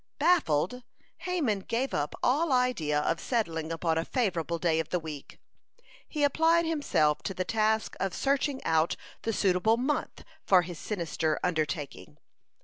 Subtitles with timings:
[0.17, 0.83] (107) Baffled,
[1.27, 5.37] Haman gave up all idea of settling upon a favorable day of the week.
[6.07, 11.39] He applied himself to the task of searching out the suitable month for his sinister
[11.43, 12.17] undertaking.